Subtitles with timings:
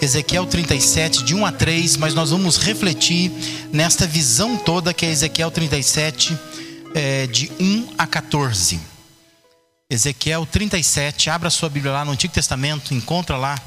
[0.00, 3.32] Ezequiel 37, de 1 a 3, mas nós vamos refletir
[3.72, 6.38] nesta visão toda que é Ezequiel 37,
[6.94, 8.78] é, de 1 a 14.
[9.88, 13.60] Ezequiel 37, abra sua Bíblia lá no Antigo Testamento, encontra lá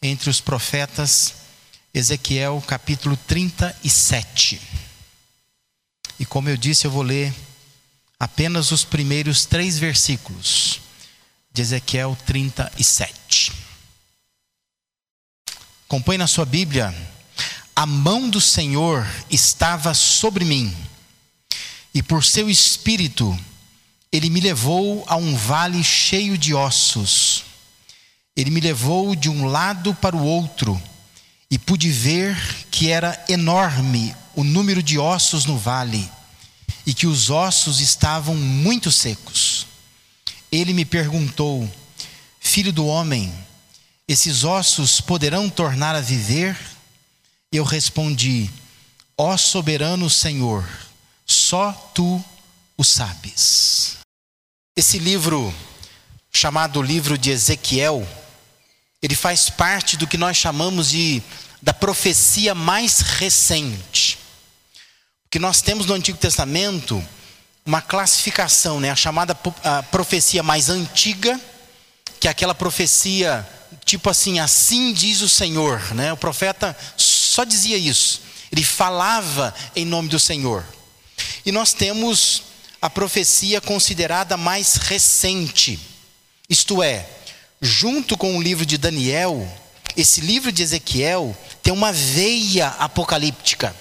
[0.00, 1.34] entre os profetas,
[1.92, 4.60] Ezequiel capítulo 37.
[6.20, 7.34] E como eu disse, eu vou ler
[8.20, 10.80] apenas os primeiros três versículos
[11.52, 13.52] de Ezequiel 37.
[15.88, 16.92] Acompanhe na sua Bíblia.
[17.74, 20.74] A mão do Senhor estava sobre mim,
[21.94, 23.38] e por seu espírito
[24.10, 27.44] ele me levou a um vale cheio de ossos.
[28.36, 30.80] Ele me levou de um lado para o outro,
[31.48, 32.36] e pude ver
[32.68, 36.10] que era enorme o número de ossos no vale,
[36.84, 39.68] e que os ossos estavam muito secos.
[40.50, 41.72] Ele me perguntou:
[42.40, 43.32] Filho do homem,
[44.08, 46.56] esses ossos poderão tornar a viver?
[47.50, 48.50] Eu respondi:
[49.16, 50.66] Ó soberano Senhor,
[51.24, 52.24] só tu
[52.76, 53.96] o sabes.
[54.76, 55.52] Esse livro,
[56.30, 58.06] chamado livro de Ezequiel,
[59.02, 61.22] ele faz parte do que nós chamamos de
[61.62, 64.18] da profecia mais recente.
[65.24, 67.02] Porque nós temos no Antigo Testamento
[67.64, 69.34] uma classificação, né, a chamada
[69.90, 71.40] profecia mais antiga,
[72.20, 73.44] que é aquela profecia
[73.84, 76.12] tipo assim, assim diz o Senhor, né?
[76.12, 78.22] O profeta só dizia isso.
[78.50, 80.64] Ele falava em nome do Senhor.
[81.44, 82.42] E nós temos
[82.80, 85.78] a profecia considerada mais recente.
[86.48, 87.08] Isto é,
[87.60, 89.46] junto com o livro de Daniel,
[89.96, 93.74] esse livro de Ezequiel tem uma veia apocalíptica.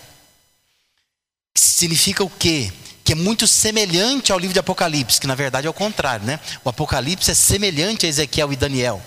[1.56, 2.72] Significa o quê?
[3.04, 6.40] Que é muito semelhante ao livro de Apocalipse, que na verdade é o contrário, né?
[6.64, 9.02] O Apocalipse é semelhante a Ezequiel e Daniel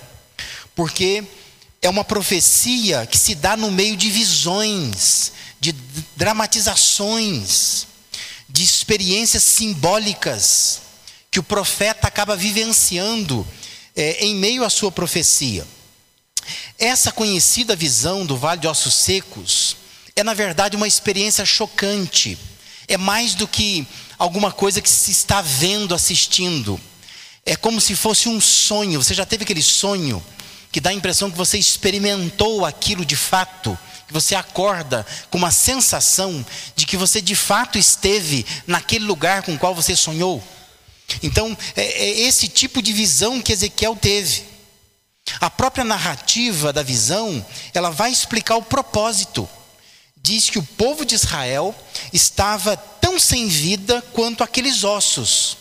[0.78, 1.24] porque
[1.82, 5.72] é uma profecia que se dá no meio de visões, de
[6.14, 7.88] dramatizações,
[8.48, 10.82] de experiências simbólicas
[11.32, 13.44] que o profeta acaba vivenciando
[13.96, 15.66] é, em meio à sua profecia.
[16.78, 19.76] Essa conhecida visão do Vale de Ossos Secos
[20.14, 22.38] é, na verdade, uma experiência chocante.
[22.86, 23.84] É mais do que
[24.16, 26.80] alguma coisa que se está vendo, assistindo.
[27.44, 29.02] É como se fosse um sonho.
[29.02, 30.24] Você já teve aquele sonho
[30.70, 35.50] que dá a impressão que você experimentou aquilo de fato, que você acorda com uma
[35.50, 36.44] sensação
[36.76, 40.42] de que você de fato esteve naquele lugar com o qual você sonhou.
[41.22, 44.44] Então, é, é esse tipo de visão que Ezequiel teve.
[45.40, 49.48] A própria narrativa da visão, ela vai explicar o propósito.
[50.16, 51.74] Diz que o povo de Israel
[52.12, 55.56] estava tão sem vida quanto aqueles ossos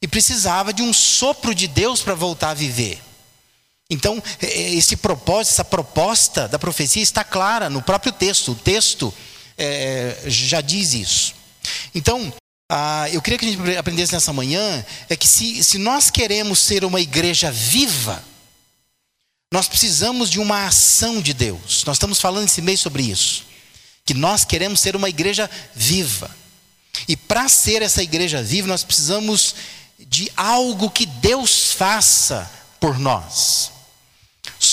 [0.00, 3.00] e precisava de um sopro de Deus para voltar a viver.
[3.90, 8.52] Então, é, é, esse propósito, essa proposta da profecia está clara no próprio texto.
[8.52, 9.12] O texto
[9.58, 11.34] é, já diz isso.
[11.94, 12.32] Então,
[12.70, 16.58] ah, eu queria que a gente aprendesse nessa manhã é que se, se nós queremos
[16.58, 18.24] ser uma igreja viva,
[19.52, 21.84] nós precisamos de uma ação de Deus.
[21.84, 23.44] Nós estamos falando esse mês sobre isso.
[24.04, 26.34] Que nós queremos ser uma igreja viva.
[27.06, 29.54] E para ser essa igreja viva, nós precisamos
[29.98, 33.73] de algo que Deus faça por nós.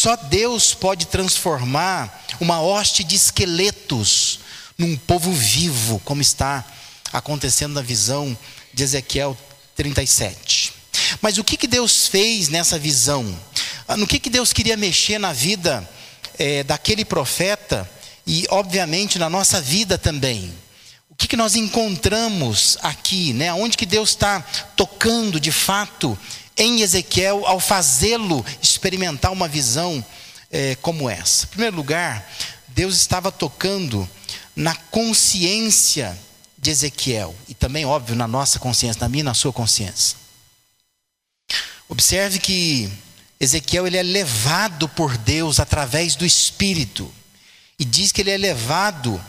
[0.01, 4.39] Só Deus pode transformar uma hoste de esqueletos
[4.75, 6.65] num povo vivo, como está
[7.13, 8.35] acontecendo na visão
[8.73, 9.37] de Ezequiel
[9.75, 10.73] 37.
[11.21, 13.39] Mas o que, que Deus fez nessa visão?
[13.87, 15.87] Ah, no que, que Deus queria mexer na vida
[16.39, 17.87] é, daquele profeta
[18.25, 20.51] e, obviamente, na nossa vida também?
[21.21, 23.53] Que, que nós encontramos aqui, né?
[23.53, 24.41] Onde que Deus está
[24.75, 26.17] tocando de fato
[26.57, 30.03] em Ezequiel ao fazê-lo experimentar uma visão
[30.49, 31.45] é, como essa.
[31.45, 32.27] Em primeiro lugar,
[32.69, 34.09] Deus estava tocando
[34.55, 36.17] na consciência
[36.57, 40.17] de Ezequiel e também, óbvio, na nossa consciência, na minha e na sua consciência.
[41.87, 42.91] Observe que
[43.39, 47.13] Ezequiel ele é levado por Deus através do Espírito
[47.77, 49.23] e diz que ele é levado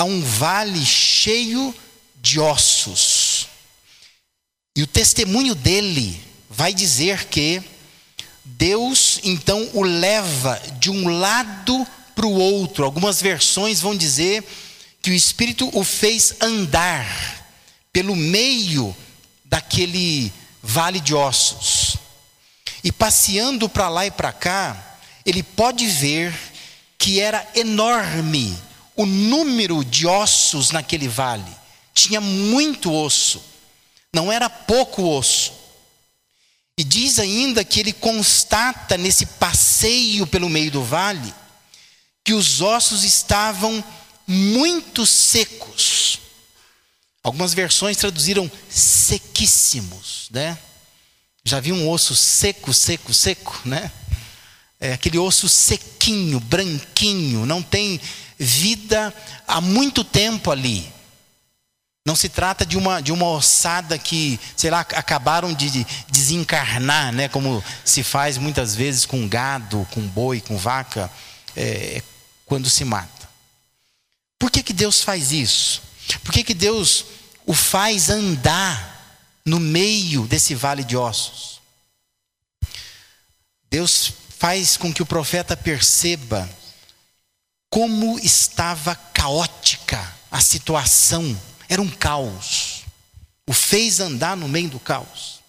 [0.00, 1.74] a um vale cheio
[2.22, 3.48] de ossos.
[4.74, 6.18] E o testemunho dele
[6.48, 7.62] vai dizer que
[8.42, 12.82] Deus então o leva de um lado para o outro.
[12.82, 14.42] Algumas versões vão dizer
[15.02, 17.06] que o Espírito o fez andar
[17.92, 18.96] pelo meio
[19.44, 20.32] daquele
[20.62, 21.98] vale de ossos.
[22.82, 26.34] E passeando para lá e para cá, ele pode ver
[26.96, 28.56] que era enorme
[28.96, 31.50] o número de ossos naquele vale.
[31.94, 33.42] Tinha muito osso,
[34.12, 35.52] não era pouco osso.
[36.76, 41.34] E diz ainda que ele constata nesse passeio pelo meio do vale
[42.24, 43.82] que os ossos estavam
[44.26, 46.18] muito secos.
[47.22, 50.56] Algumas versões traduziram sequíssimos, né?
[51.44, 53.90] Já vi um osso seco, seco, seco, né?
[54.78, 58.00] É aquele osso sequinho, branquinho, não tem
[58.42, 59.14] vida
[59.46, 60.90] há muito tempo ali.
[62.06, 67.28] Não se trata de uma, de uma ossada que, sei lá, acabaram de desencarnar, né?
[67.28, 71.10] como se faz muitas vezes com gado, com boi, com vaca,
[71.54, 72.02] é,
[72.46, 73.28] quando se mata.
[74.38, 75.82] Por que, que Deus faz isso?
[76.24, 77.04] Por que, que Deus
[77.44, 78.98] o faz andar
[79.44, 81.60] no meio desse vale de ossos?
[83.70, 86.48] Deus faz com que o profeta perceba
[87.70, 92.84] como estava caótica a situação era um caos.
[93.46, 95.40] O fez andar no meio do caos.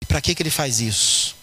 [0.00, 1.36] E para que, que ele faz isso?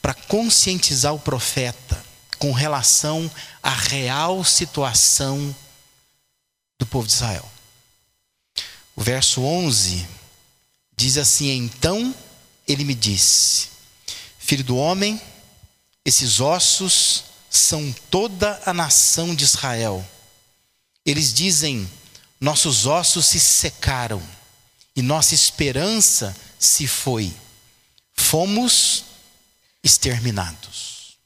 [0.00, 2.02] Para conscientizar o profeta
[2.38, 3.30] com relação
[3.62, 5.54] à real situação
[6.78, 7.50] do povo de Israel.
[8.96, 10.06] O verso 11
[10.96, 12.14] diz assim: Então
[12.66, 13.68] ele me disse,
[14.38, 15.20] Filho do homem,
[16.04, 17.24] esses ossos
[17.58, 20.06] são toda a nação de Israel.
[21.04, 21.88] Eles dizem:
[22.40, 24.22] nossos ossos se secaram
[24.94, 27.34] e nossa esperança se foi.
[28.14, 29.04] Fomos
[29.82, 31.16] exterminados.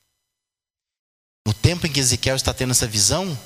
[1.47, 3.39] No tempo em que Ezequiel está tendo essa visão,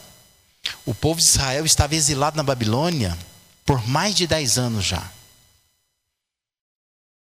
[0.85, 3.17] o povo de Israel estava exilado na Babilônia
[3.65, 5.11] por mais de dez anos já.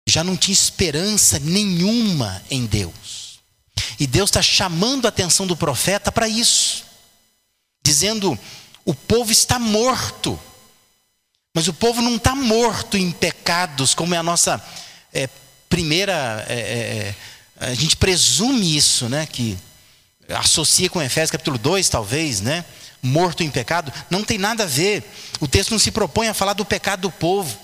[0.07, 3.22] Já não tinha esperança nenhuma em Deus.
[3.99, 6.83] E Deus está chamando a atenção do profeta para isso,
[7.83, 8.37] dizendo:
[8.85, 10.39] o povo está morto.
[11.55, 14.61] Mas o povo não está morto em pecados, como é a nossa
[15.13, 15.29] é,
[15.69, 16.45] primeira.
[16.49, 17.15] É, é,
[17.59, 19.27] é, a gente presume isso, né?
[19.27, 19.57] Que
[20.29, 22.65] associa com Efésios capítulo 2, talvez, né?
[23.01, 23.93] Morto em pecado.
[24.09, 25.03] Não tem nada a ver.
[25.39, 27.55] O texto não se propõe a falar do pecado do povo.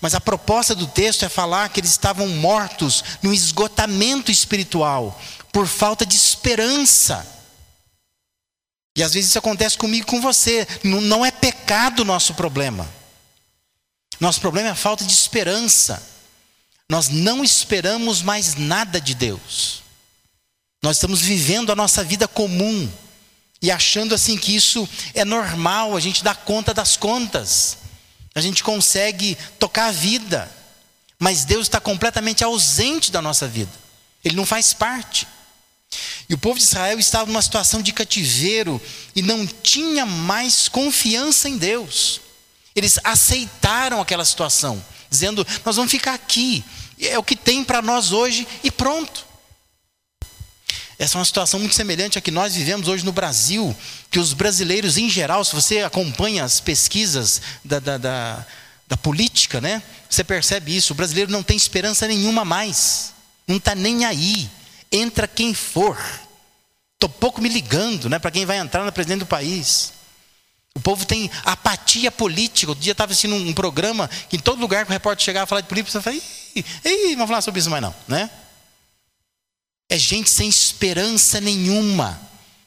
[0.00, 5.20] Mas a proposta do texto é falar que eles estavam mortos no esgotamento espiritual,
[5.52, 7.26] por falta de esperança.
[8.96, 10.66] E às vezes isso acontece comigo com você.
[10.82, 12.88] Não é pecado o nosso problema.
[14.18, 16.02] Nosso problema é a falta de esperança.
[16.88, 19.82] Nós não esperamos mais nada de Deus.
[20.82, 22.88] Nós estamos vivendo a nossa vida comum
[23.60, 27.78] e achando assim que isso é normal, a gente dá conta das contas.
[28.36, 30.54] A gente consegue tocar a vida.
[31.18, 33.72] Mas Deus está completamente ausente da nossa vida.
[34.22, 35.26] Ele não faz parte.
[36.28, 38.78] E o povo de Israel estava numa situação de cativeiro
[39.14, 42.20] e não tinha mais confiança em Deus.
[42.74, 46.62] Eles aceitaram aquela situação, dizendo: Nós vamos ficar aqui,
[47.00, 49.25] é o que tem para nós hoje e pronto.
[50.98, 53.76] Essa é uma situação muito semelhante à que nós vivemos hoje no Brasil,
[54.10, 58.46] que os brasileiros em geral, se você acompanha as pesquisas da, da, da,
[58.88, 63.12] da política, né, você percebe isso: o brasileiro não tem esperança nenhuma mais,
[63.46, 64.50] não está nem aí
[64.90, 65.98] entra quem for.
[66.94, 69.92] Estou pouco me ligando né, para quem vai entrar na presidente do país.
[70.74, 72.70] O povo tem apatia política.
[72.70, 75.46] Outro dia estava assistindo um, programa que em todo lugar que o repórter chegava a
[75.46, 76.16] falar de política, você fala,
[76.84, 77.94] ei, vamos falar sobre isso mais não.
[78.06, 78.30] Né?
[79.88, 82.20] É gente sem esperança nenhuma.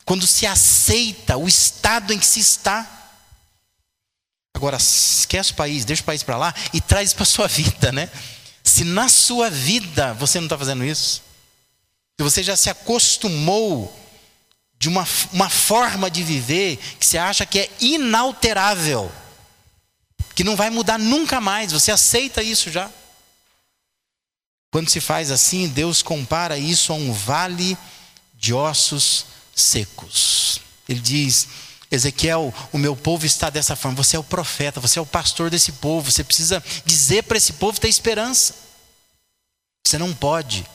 [0.06, 2.88] Quando se aceita o estado em que se está.
[4.56, 7.92] Agora, esquece o país, deixa o país para lá e traz para a sua vida,
[7.92, 8.10] né?
[8.64, 11.22] Se na sua vida você não está fazendo isso,
[12.20, 13.98] se você já se acostumou
[14.78, 19.12] de uma, uma forma de viver que você acha que é inalterável,
[20.36, 22.90] que não vai mudar nunca mais, você aceita isso já.
[24.72, 27.78] Quando se faz assim, Deus compara isso a um vale
[28.36, 30.62] de ossos secos.
[30.88, 31.48] Ele diz:
[31.92, 33.98] Ezequiel, o meu povo está dessa forma.
[33.98, 36.12] Você é o profeta, você é o pastor desse povo.
[36.12, 38.54] Você precisa dizer para esse povo ter esperança.
[39.86, 40.66] Você não pode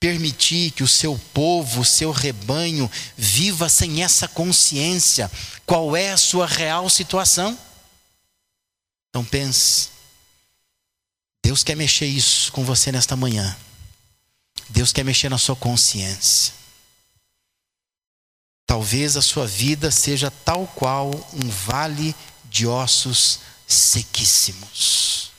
[0.00, 5.30] permitir que o seu povo, o seu rebanho, viva sem essa consciência.
[5.66, 7.56] Qual é a sua real situação?
[9.10, 9.90] Então pense.
[11.42, 13.56] Deus quer mexer isso com você nesta manhã.
[14.68, 16.54] Deus quer mexer na sua consciência.
[18.66, 25.32] Talvez a sua vida seja tal qual um vale de ossos sequíssimos.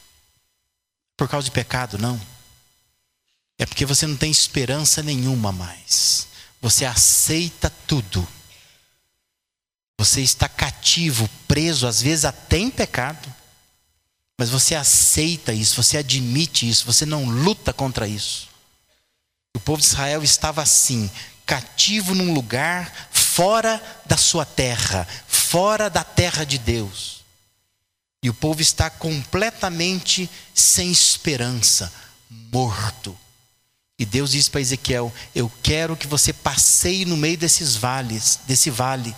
[1.17, 2.33] Por causa de pecado, não
[3.63, 6.27] é porque você não tem esperança nenhuma mais.
[6.62, 8.27] Você aceita tudo.
[9.98, 13.33] Você está cativo, preso, às vezes até em pecado.
[14.38, 18.50] Mas você aceita isso, você admite isso, você não luta contra isso.
[19.56, 21.10] O povo de Israel estava assim,
[21.46, 27.24] cativo num lugar fora da sua terra, fora da terra de Deus.
[28.24, 31.94] E o povo está completamente sem esperança,
[32.30, 33.18] morto.
[34.00, 38.70] E Deus diz para Ezequiel: Eu quero que você passeie no meio desses vales, desse
[38.70, 39.16] vale,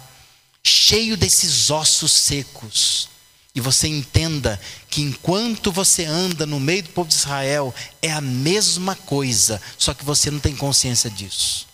[0.64, 3.10] cheio desses ossos secos.
[3.56, 4.60] E você entenda
[4.90, 9.94] que enquanto você anda no meio do povo de Israel, é a mesma coisa, só
[9.94, 11.66] que você não tem consciência disso.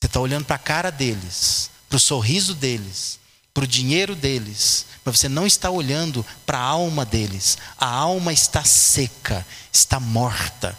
[0.00, 3.18] Você está olhando para a cara deles, para o sorriso deles,
[3.54, 7.56] para o dinheiro deles, mas você não está olhando para a alma deles.
[7.78, 10.76] A alma está seca, está morta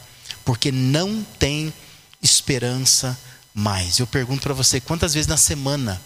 [0.50, 1.72] porque não tem
[2.24, 3.16] esperança
[3.54, 4.00] mais.
[4.00, 6.02] Eu pergunto para você, quantas vezes na semana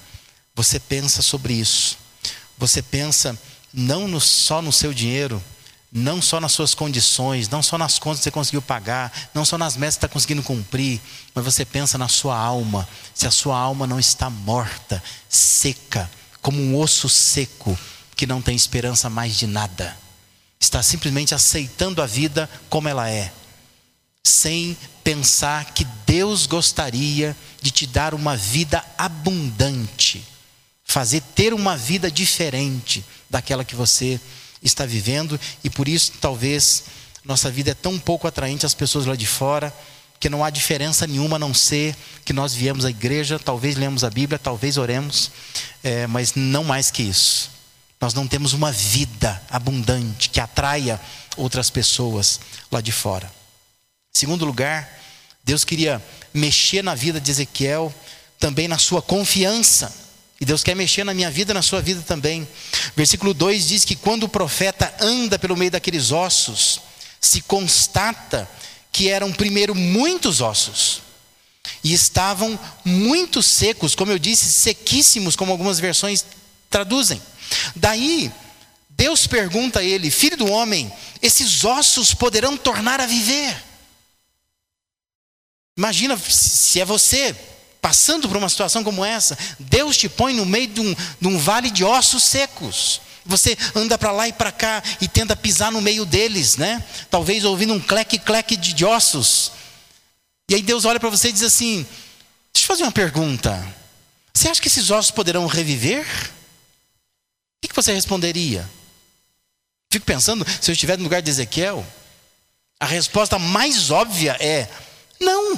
[0.53, 1.97] você pensa sobre isso?
[2.57, 3.39] Você pensa
[3.73, 5.43] não no, só no seu dinheiro,
[5.91, 9.57] não só nas suas condições, não só nas contas que você conseguiu pagar, não só
[9.57, 11.01] nas metas que está conseguindo cumprir,
[11.33, 12.87] mas você pensa na sua alma.
[13.13, 16.09] Se a sua alma não está morta, seca,
[16.41, 17.77] como um osso seco,
[18.15, 19.97] que não tem esperança mais de nada,
[20.59, 23.31] está simplesmente aceitando a vida como ela é
[24.25, 30.23] sem pensar que Deus gostaria de te dar uma vida abundante,
[30.93, 34.21] fazer ter uma vida diferente daquela que você
[34.61, 36.83] está vivendo e por isso talvez
[37.25, 39.75] nossa vida é tão pouco atraente às pessoas lá de fora
[40.19, 44.03] que não há diferença nenhuma a não ser que nós viemos à igreja, talvez lemos
[44.03, 45.31] a Bíblia, talvez oremos,
[45.83, 47.49] é, mas não mais que isso.
[47.99, 51.01] Nós não temos uma vida abundante que atraia
[51.35, 52.39] outras pessoas
[52.71, 53.33] lá de fora.
[54.13, 54.87] Segundo lugar,
[55.43, 55.99] Deus queria
[56.31, 57.91] mexer na vida de Ezequiel,
[58.39, 60.02] também na sua confiança.
[60.43, 62.45] E Deus quer mexer na minha vida e na sua vida também.
[62.97, 66.81] Versículo 2 diz que quando o profeta anda pelo meio daqueles ossos,
[67.17, 68.45] se constata
[68.91, 71.01] que eram primeiro muitos ossos
[71.81, 76.25] e estavam muito secos, como eu disse, sequíssimos, como algumas versões
[76.69, 77.21] traduzem.
[77.73, 78.29] Daí,
[78.89, 83.63] Deus pergunta a ele: Filho do homem, esses ossos poderão tornar a viver?
[85.77, 87.33] Imagina se é você
[87.83, 91.37] passando por uma situação como essa, Deus te põe no meio de um, de um
[91.37, 93.01] vale de ossos secos.
[93.25, 96.81] Você anda para lá e para cá e tenta pisar no meio deles, né?
[97.11, 99.51] Talvez ouvindo um cleque-cleque de, de ossos.
[100.49, 101.85] E aí Deus olha para você e diz assim:
[102.53, 103.61] Deixa eu fazer uma pergunta.
[104.33, 106.05] Você acha que esses ossos poderão reviver?
[107.61, 108.69] O que você responderia?
[109.91, 111.85] Fico pensando, se eu estiver no lugar de Ezequiel,
[112.79, 114.69] a resposta mais óbvia é:
[115.19, 115.53] não,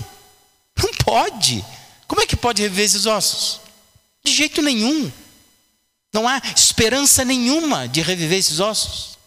[0.75, 1.63] não pode.
[2.07, 3.61] Como é que pode reviver esses ossos?
[4.23, 5.11] De jeito nenhum.
[6.13, 9.17] Não há esperança nenhuma de reviver esses ossos.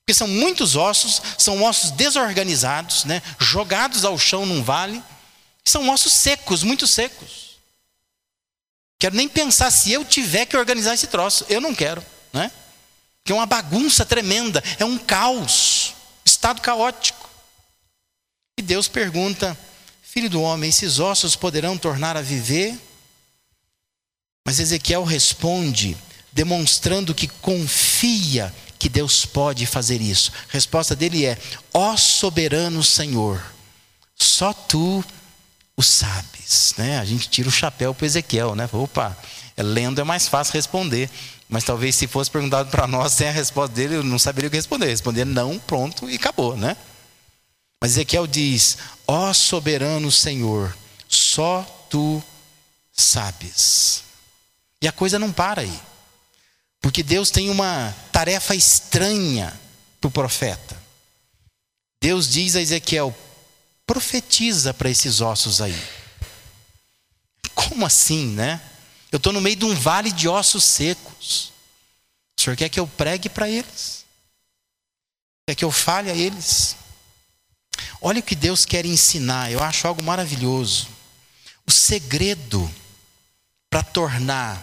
[0.00, 3.22] Porque são muitos ossos, são ossos desorganizados, né?
[3.38, 5.02] jogados ao chão num vale.
[5.64, 7.58] São ossos secos, muito secos.
[8.98, 11.44] Quero nem pensar se eu tiver que organizar esse troço.
[11.48, 12.50] Eu não quero, né?
[13.22, 15.94] Que é uma bagunça tremenda, é um caos,
[16.24, 17.28] estado caótico.
[18.58, 19.58] E Deus pergunta:
[20.14, 22.78] Filho do homem, esses ossos poderão tornar a viver?
[24.46, 25.96] Mas Ezequiel responde,
[26.32, 30.30] demonstrando que confia que Deus pode fazer isso.
[30.48, 31.36] A resposta dele é:
[31.72, 33.42] Ó soberano Senhor,
[34.14, 35.04] só tu
[35.76, 36.74] o sabes.
[36.78, 37.00] Né?
[37.00, 38.68] A gente tira o chapéu para Ezequiel, né?
[38.72, 39.18] Opa,
[39.56, 41.10] lendo é mais fácil responder.
[41.48, 44.50] Mas talvez se fosse perguntado para nós sem a resposta dele, eu não saberia o
[44.52, 44.86] que responder.
[44.86, 46.76] Responder não, pronto e acabou, né?
[47.84, 50.74] Mas Ezequiel diz: Ó soberano Senhor,
[51.06, 52.24] só tu
[52.90, 54.04] sabes.
[54.80, 55.80] E a coisa não para aí.
[56.80, 59.52] Porque Deus tem uma tarefa estranha
[60.00, 60.82] para o profeta.
[62.00, 63.14] Deus diz a Ezequiel:
[63.86, 65.78] profetiza para esses ossos aí.
[67.54, 68.62] Como assim, né?
[69.12, 71.52] Eu estou no meio de um vale de ossos secos.
[72.38, 74.06] O senhor quer que eu pregue para eles?
[75.46, 76.78] Quer que eu fale a eles?
[78.00, 80.88] Olha o que Deus quer ensinar, eu acho algo maravilhoso.
[81.66, 82.70] O segredo
[83.70, 84.62] para tornar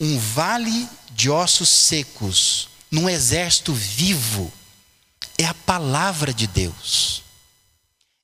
[0.00, 4.52] um vale de ossos secos num exército vivo
[5.36, 7.22] é a palavra de Deus.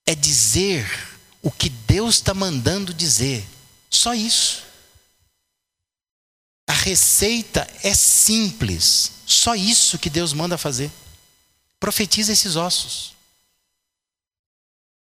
[0.06, 0.86] É dizer
[1.42, 3.46] o que Deus está mandando dizer.
[3.90, 4.62] Só isso.
[6.66, 9.12] A receita é simples.
[9.26, 10.90] Só isso que Deus manda fazer.
[11.78, 13.14] Profetiza esses ossos.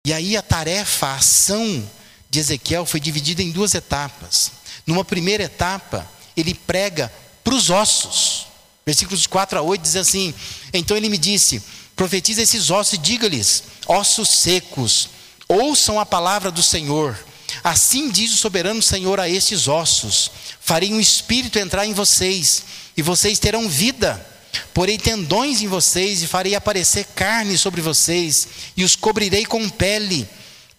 [0.05, 1.89] E aí a tarefa, a ação
[2.29, 4.51] de Ezequiel foi dividida em duas etapas.
[4.85, 6.05] Numa primeira etapa,
[6.35, 7.09] ele prega
[7.41, 8.47] para os ossos.
[8.85, 10.33] Versículos 4 a 8 diz assim:
[10.73, 11.63] Então ele me disse:
[11.95, 15.07] Profetiza esses ossos e diga-lhes, ossos secos,
[15.47, 17.17] ouçam a palavra do Senhor.
[17.63, 20.29] Assim diz o soberano Senhor a estes ossos:
[20.59, 22.63] Farei um espírito entrar em vocês,
[22.97, 24.32] e vocês terão vida.
[24.73, 30.27] Porei tendões em vocês, e farei aparecer carne sobre vocês, e os cobrirei com pele.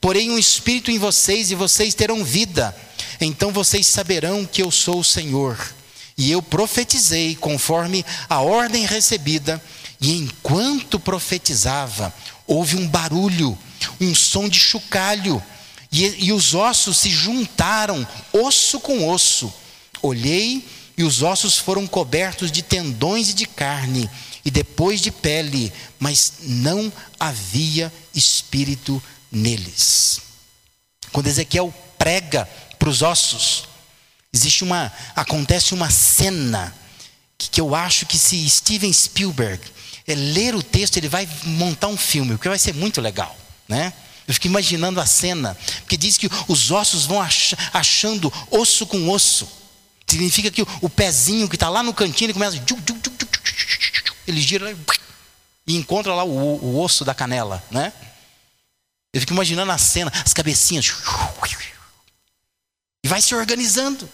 [0.01, 2.77] Porei um espírito em vocês, e vocês terão vida.
[3.21, 5.59] Então vocês saberão que eu sou o Senhor.
[6.17, 9.63] E eu profetizei conforme a ordem recebida,
[10.01, 12.15] e enquanto profetizava,
[12.47, 13.59] houve um barulho,
[14.01, 15.43] um som de chocalho,
[15.91, 19.53] e, e os ossos se juntaram, osso com osso.
[20.03, 24.09] Olhei, e os ossos foram cobertos de tendões e de carne,
[24.45, 30.21] e depois de pele, mas não havia espírito neles.
[31.11, 32.49] Quando Ezequiel prega
[32.79, 33.65] para os ossos,
[34.33, 36.75] existe uma, acontece uma cena
[37.39, 39.61] que, que eu acho que se Steven Spielberg
[40.07, 43.37] é ler o texto, ele vai montar um filme, o que vai ser muito legal,
[43.67, 43.93] né?
[44.27, 47.21] Eu fico imaginando a cena, porque diz que os ossos vão
[47.73, 49.47] achando osso com osso.
[50.15, 52.57] Significa que o, pezinho que está lá no cantinho, ele começa.
[54.29, 54.77] Ele gira
[55.67, 57.93] e encontra lá o, o osso da canela, né?
[59.13, 60.95] Eu fico imaginando a cena, as cabecinhas.
[63.03, 64.09] E vai se organizando.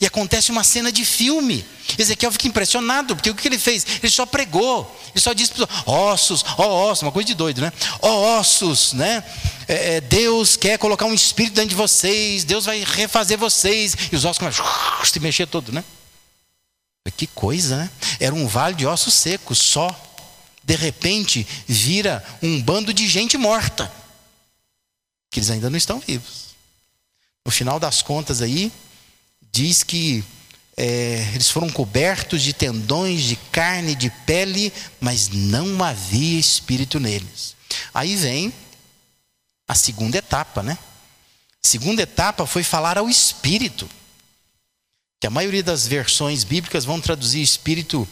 [0.00, 1.64] E acontece uma cena de filme.
[1.96, 3.86] Ezequiel fica impressionado, porque o que ele fez?
[4.02, 4.84] Ele só pregou.
[5.10, 7.72] Ele só disse para ossos, ó oh, ossos, uma coisa de doido, né?
[8.02, 9.24] Ó oh, ossos, né?
[9.68, 13.96] É, é, Deus quer colocar um espírito dentro de vocês, Deus vai refazer vocês.
[14.10, 15.84] E os ossos começam a se mexer todo, né?
[17.16, 17.90] Que coisa, né?
[18.18, 19.94] Era um vale de ossos secos só.
[20.62, 23.92] De repente, vira um bando de gente morta.
[25.30, 26.54] Que eles ainda não estão vivos.
[27.44, 28.72] No final das contas aí,
[29.54, 30.24] diz que
[30.76, 37.54] é, eles foram cobertos de tendões, de carne, de pele, mas não havia espírito neles.
[37.94, 38.52] Aí vem
[39.68, 40.76] a segunda etapa, né?
[41.62, 43.88] Segunda etapa foi falar ao espírito.
[45.20, 48.06] Que a maioria das versões bíblicas vão traduzir espírito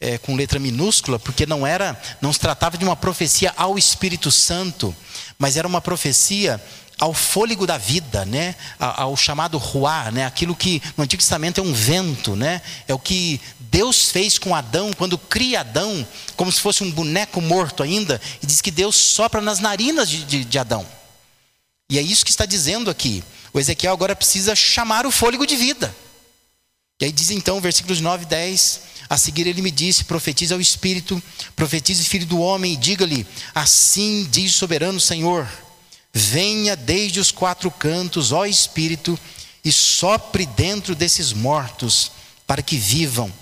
[0.00, 4.32] é, com letra minúscula, porque não era, não se tratava de uma profecia ao Espírito
[4.32, 4.96] Santo,
[5.38, 6.62] mas era uma profecia
[6.98, 8.56] ao fôlego da vida, né?
[8.78, 10.26] ao chamado ruá, né?
[10.26, 12.60] aquilo que no Antigo Testamento é um vento, né?
[12.88, 16.06] é o que Deus fez com Adão quando cria Adão,
[16.36, 20.24] como se fosse um boneco morto ainda, e diz que Deus sopra nas narinas de,
[20.24, 20.84] de, de Adão.
[21.88, 23.22] E é isso que está dizendo aqui.
[23.52, 25.94] O Ezequiel agora precisa chamar o fôlego de vida.
[27.00, 30.60] E aí diz então, versículos 9 e 10: A seguir ele me disse: Profetize ao
[30.60, 31.22] Espírito,
[31.56, 35.48] profetize, filho do homem, e diga-lhe: Assim diz o soberano Senhor
[36.12, 39.18] Venha desde os quatro cantos, ó Espírito,
[39.64, 42.12] e sopre dentro desses mortos,
[42.46, 43.32] para que vivam.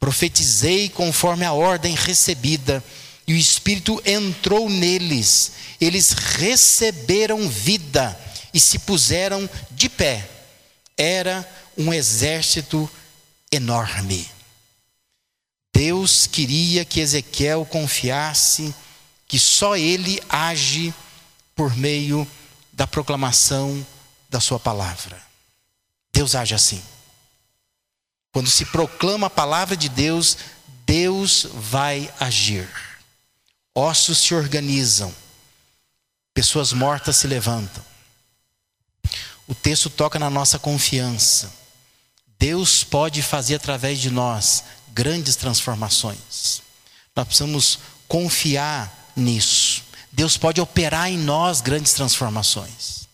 [0.00, 2.82] Profetizei conforme a ordem recebida,
[3.26, 8.18] e o Espírito entrou neles, eles receberam vida
[8.54, 10.28] e se puseram de pé.
[10.96, 12.90] Era um exército
[13.52, 14.28] enorme.
[15.74, 18.74] Deus queria que Ezequiel confiasse
[19.28, 20.92] que só ele age
[21.58, 22.24] por meio
[22.72, 23.84] da proclamação
[24.30, 25.20] da Sua palavra.
[26.12, 26.80] Deus age assim.
[28.32, 30.38] Quando se proclama a palavra de Deus,
[30.86, 32.70] Deus vai agir.
[33.74, 35.12] Ossos se organizam,
[36.32, 37.84] pessoas mortas se levantam.
[39.48, 41.52] O texto toca na nossa confiança.
[42.38, 46.62] Deus pode fazer através de nós grandes transformações.
[47.16, 49.77] Nós precisamos confiar nisso.
[50.18, 53.06] Deus pode operar em nós grandes transformações.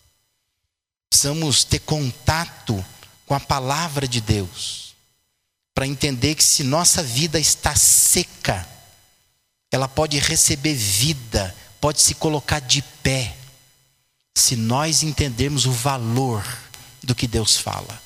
[1.11, 2.83] Precisamos ter contato
[3.27, 4.95] com a palavra de Deus,
[5.75, 8.67] para entender que se nossa vida está seca,
[9.71, 13.37] ela pode receber vida, pode se colocar de pé,
[14.35, 16.43] se nós entendermos o valor
[17.03, 18.03] do que Deus fala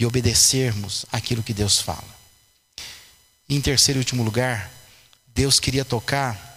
[0.00, 2.16] e obedecermos aquilo que Deus fala.
[3.46, 4.72] Em terceiro e último lugar,
[5.26, 6.47] Deus queria tocar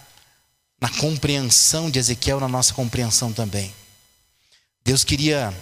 [0.82, 3.72] na compreensão de Ezequiel, na nossa compreensão também.
[4.84, 5.56] Deus queria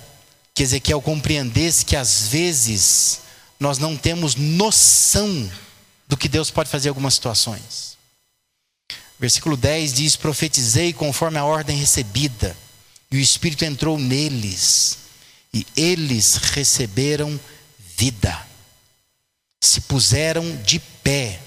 [0.55, 3.21] que Ezequiel compreendesse que às vezes
[3.61, 5.53] nós não temos noção
[6.09, 7.99] do que Deus pode fazer em algumas situações.
[9.19, 12.57] Versículo 10 diz: Profetizei conforme a ordem recebida,
[13.11, 15.01] e o Espírito entrou neles,
[15.53, 17.39] e eles receberam
[17.95, 18.47] vida,
[19.61, 21.39] se puseram de pé.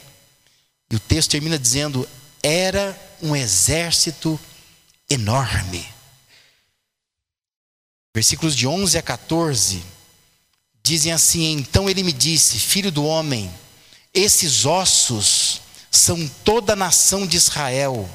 [0.91, 2.07] E o texto termina dizendo:
[2.43, 4.37] Era um exército
[5.09, 5.87] enorme.
[8.13, 9.83] Versículos de 11 a 14
[10.83, 13.49] dizem assim: Então ele me disse, filho do homem,
[14.13, 18.07] esses ossos são toda a nação de Israel.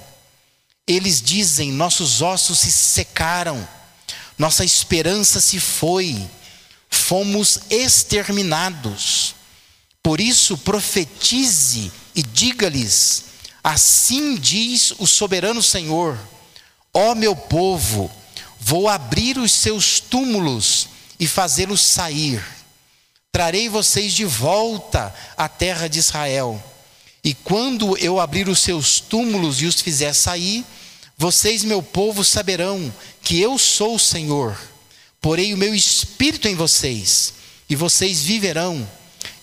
[0.87, 3.67] Eles dizem: Nossos ossos se secaram,
[4.37, 6.29] nossa esperança se foi,
[6.91, 9.35] fomos exterminados.
[10.03, 13.25] Por isso, profetize e diga-lhes:
[13.63, 16.19] Assim diz o soberano Senhor:
[16.93, 18.11] Ó meu povo,
[18.59, 22.43] vou abrir os seus túmulos e fazê-los sair.
[23.33, 26.63] Trarei vocês de volta à terra de Israel.
[27.23, 30.65] E quando eu abrir os seus túmulos e os fizer sair,
[31.17, 32.93] vocês, meu povo, saberão
[33.23, 34.57] que eu sou o Senhor.
[35.21, 37.35] Porei o meu espírito em vocês,
[37.69, 38.89] e vocês viverão,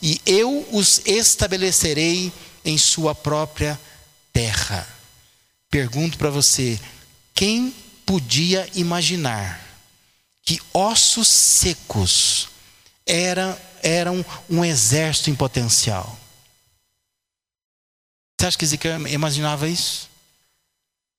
[0.01, 2.31] e eu os estabelecerei
[2.63, 3.79] em sua própria
[4.35, 4.85] terra.
[5.69, 6.77] Pergunto para você:
[7.33, 7.71] quem
[8.05, 9.63] podia imaginar
[10.43, 12.49] que ossos secos
[13.05, 16.19] eram, eram um exército em potencial?
[18.37, 20.09] Você acha que Ezequiel imaginava isso?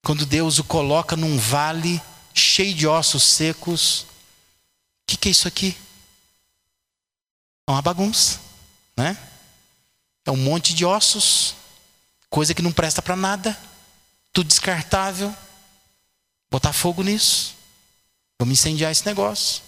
[0.05, 2.01] Quando Deus o coloca num vale
[2.35, 4.07] cheio de ossos secos, o
[5.07, 5.75] que, que é isso aqui?
[7.67, 8.39] É uma bagunça,
[8.95, 9.17] né?
[10.27, 11.57] É um monte de ossos,
[12.31, 13.59] coisa que não presta para nada,
[14.33, 15.35] tudo descartável.
[16.51, 17.55] Botar fogo nisso.
[18.39, 19.63] Vamos incendiar esse negócio.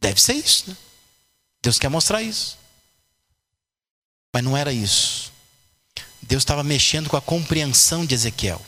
[0.00, 0.76] Deve ser isso, né?
[1.62, 2.58] Deus quer mostrar isso.
[4.32, 5.32] Mas não era isso.
[6.22, 8.64] Deus estava mexendo com a compreensão de Ezequiel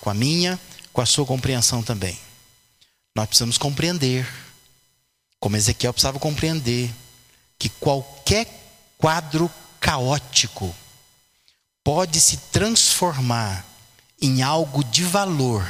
[0.00, 0.58] com a minha,
[0.92, 2.18] com a sua compreensão também.
[3.14, 4.28] Nós precisamos compreender,
[5.40, 6.92] como Ezequiel precisava compreender,
[7.58, 8.46] que qualquer
[8.98, 9.50] quadro
[9.80, 10.74] caótico
[11.86, 13.64] pode se transformar
[14.20, 15.64] em algo de valor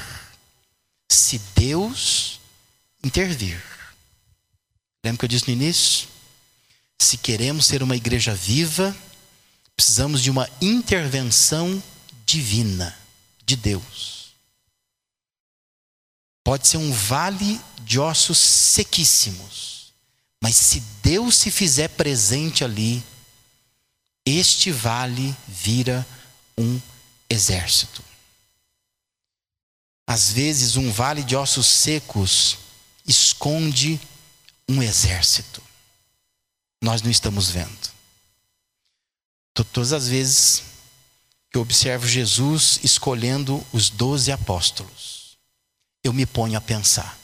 [1.10, 2.40] se Deus
[3.04, 3.62] intervir.
[5.04, 6.08] Lembra que eu disse no início?
[6.98, 8.96] Se queremos ser uma igreja viva,
[9.76, 11.82] precisamos de uma intervenção
[12.24, 12.96] divina
[13.44, 14.32] de Deus.
[16.42, 19.92] Pode ser um vale de ossos sequíssimos,
[20.42, 23.04] mas se Deus se fizer presente ali,
[24.26, 26.04] este vale vira
[26.58, 26.80] um
[27.30, 28.02] exército.
[30.04, 32.58] Às vezes, um vale de ossos secos
[33.06, 34.00] esconde
[34.68, 35.62] um exército.
[36.82, 37.94] Nós não estamos vendo.
[39.72, 40.64] Todas as vezes
[41.50, 45.38] que eu observo Jesus escolhendo os doze apóstolos,
[46.04, 47.18] eu me ponho a pensar.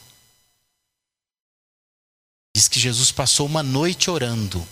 [2.55, 4.65] Diz que Jesus passou uma noite orando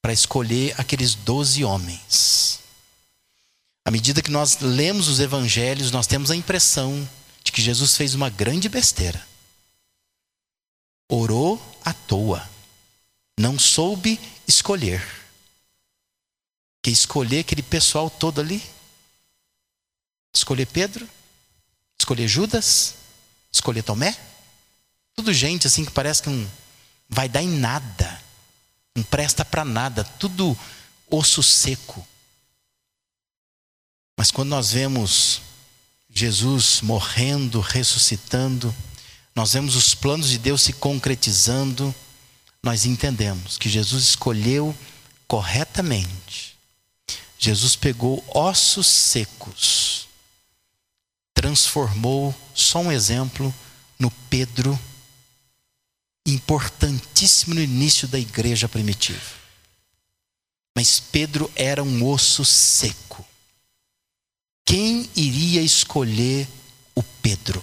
[0.00, 2.60] para escolher aqueles doze homens.
[3.84, 7.08] À medida que nós lemos os evangelhos, nós temos a impressão
[7.42, 9.26] de que Jesus fez uma grande besteira.
[11.08, 12.48] Orou à toa.
[13.38, 15.02] Não soube escolher.
[16.82, 18.62] Que escolher aquele pessoal todo ali?
[20.34, 21.08] Escolher Pedro?
[21.98, 22.94] Escolher Judas?
[23.52, 24.16] Escolher Tomé?
[25.16, 26.50] Tudo gente assim que parece que não
[27.08, 28.19] vai dar em nada.
[28.96, 30.04] Não presta para nada.
[30.04, 30.56] Tudo
[31.10, 32.06] osso seco.
[34.18, 35.42] Mas quando nós vemos
[36.12, 38.74] Jesus morrendo, ressuscitando,
[39.34, 41.94] nós vemos os planos de Deus se concretizando,
[42.62, 44.76] nós entendemos que Jesus escolheu
[45.26, 46.56] corretamente.
[47.38, 50.00] Jesus pegou ossos secos
[51.40, 53.52] transformou, só um exemplo,
[53.98, 54.78] no Pedro,
[56.32, 59.20] importantíssimo no início da igreja primitiva.
[60.74, 63.26] Mas Pedro era um osso seco.
[64.64, 66.48] Quem iria escolher
[66.94, 67.62] o Pedro?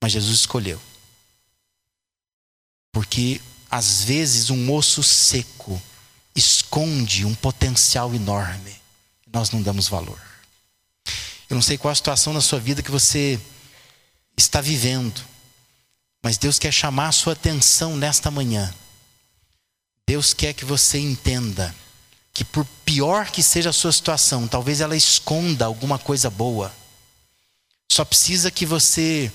[0.00, 0.80] Mas Jesus escolheu.
[2.92, 5.80] Porque às vezes um osso seco
[6.34, 8.74] esconde um potencial enorme.
[9.32, 10.20] Nós não damos valor.
[11.48, 13.40] Eu não sei qual a situação na sua vida que você
[14.36, 15.20] está vivendo,
[16.22, 18.72] mas Deus quer chamar a sua atenção nesta manhã.
[20.06, 21.74] Deus quer que você entenda
[22.32, 26.72] que, por pior que seja a sua situação, talvez ela esconda alguma coisa boa.
[27.90, 29.30] Só precisa que você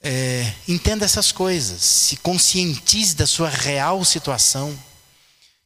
[0.00, 4.78] é, entenda essas coisas, se conscientize da sua real situação,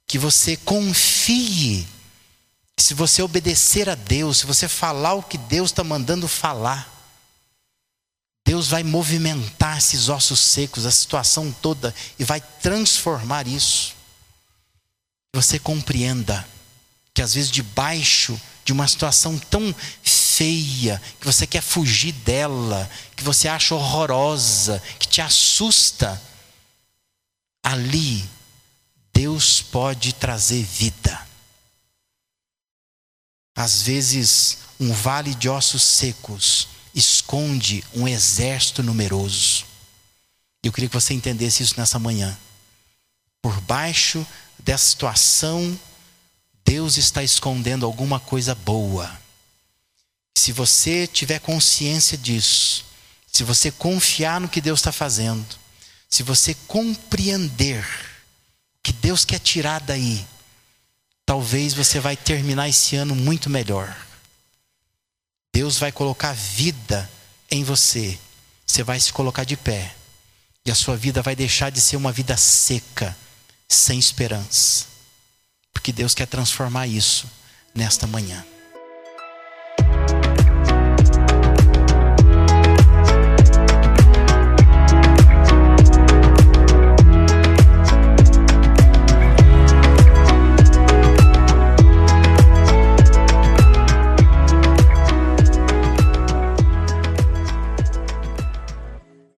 [0.06, 1.86] que você confie
[2.78, 7.01] se você obedecer a Deus, se você falar o que Deus está mandando falar,
[8.44, 13.94] Deus vai movimentar esses ossos secos, a situação toda, e vai transformar isso.
[15.34, 16.46] Você compreenda
[17.14, 23.22] que às vezes debaixo de uma situação tão feia, que você quer fugir dela, que
[23.22, 26.20] você acha horrorosa, que te assusta,
[27.62, 28.28] ali
[29.12, 31.28] Deus pode trazer vida.
[33.54, 39.64] Às vezes, um vale de ossos secos esconde um exército numeroso.
[40.62, 42.36] Eu queria que você entendesse isso nessa manhã.
[43.40, 44.26] Por baixo
[44.58, 45.78] dessa situação,
[46.64, 49.10] Deus está escondendo alguma coisa boa.
[50.36, 52.84] Se você tiver consciência disso,
[53.30, 55.46] se você confiar no que Deus está fazendo,
[56.08, 57.84] se você compreender
[58.82, 60.24] que Deus quer tirar daí,
[61.24, 63.96] talvez você vai terminar esse ano muito melhor.
[65.52, 67.10] Deus vai colocar vida
[67.50, 68.18] em você.
[68.66, 69.94] Você vai se colocar de pé.
[70.64, 73.16] E a sua vida vai deixar de ser uma vida seca,
[73.68, 74.86] sem esperança.
[75.72, 77.26] Porque Deus quer transformar isso
[77.74, 78.44] nesta manhã.